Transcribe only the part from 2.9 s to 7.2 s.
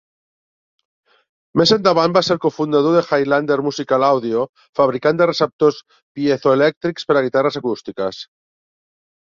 de Highlander Musical Audio, fabricant de receptors piezoelèctrics per